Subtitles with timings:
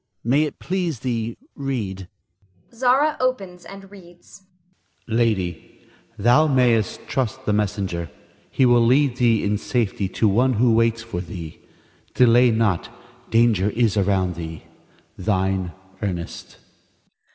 [0.23, 2.07] May it please thee, read.
[2.73, 4.41] Zara [opens and reads].
[5.07, 5.83] Lady,
[6.17, 8.09] Thou mayst trust the messenger.
[8.49, 11.59] He will lead thee in safety to one who waits for thee.
[12.15, 12.89] Delay not;
[13.29, 14.63] danger is around thee.
[15.19, 15.71] Thine,
[16.01, 16.57] Ernest.